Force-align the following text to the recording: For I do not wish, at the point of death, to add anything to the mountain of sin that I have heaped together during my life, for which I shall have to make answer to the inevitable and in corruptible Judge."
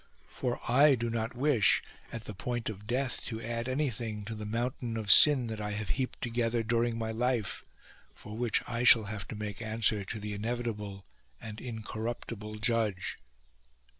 For 0.27 0.59
I 0.67 0.95
do 0.95 1.11
not 1.11 1.35
wish, 1.35 1.83
at 2.11 2.23
the 2.23 2.33
point 2.33 2.69
of 2.69 2.87
death, 2.87 3.23
to 3.25 3.39
add 3.39 3.69
anything 3.69 4.25
to 4.25 4.33
the 4.33 4.47
mountain 4.47 4.97
of 4.97 5.11
sin 5.11 5.45
that 5.45 5.61
I 5.61 5.73
have 5.73 5.89
heaped 5.89 6.21
together 6.23 6.63
during 6.63 6.97
my 6.97 7.11
life, 7.11 7.63
for 8.11 8.35
which 8.35 8.63
I 8.67 8.83
shall 8.83 9.03
have 9.03 9.27
to 9.27 9.35
make 9.35 9.61
answer 9.61 10.03
to 10.03 10.19
the 10.19 10.33
inevitable 10.33 11.05
and 11.39 11.61
in 11.61 11.83
corruptible 11.83 12.55
Judge." 12.55 13.19